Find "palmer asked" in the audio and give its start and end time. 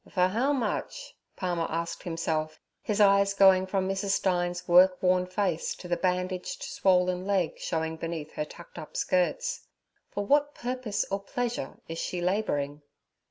1.35-2.01